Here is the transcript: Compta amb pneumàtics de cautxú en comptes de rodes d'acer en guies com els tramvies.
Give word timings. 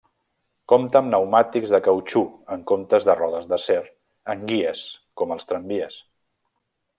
Compta 0.71 0.99
amb 1.01 1.09
pneumàtics 1.11 1.73
de 1.73 1.79
cautxú 1.87 2.23
en 2.55 2.63
comptes 2.71 3.05
de 3.09 3.15
rodes 3.19 3.45
d'acer 3.53 3.77
en 4.35 4.43
guies 4.53 4.83
com 5.23 5.37
els 5.37 5.51
tramvies. 5.53 6.01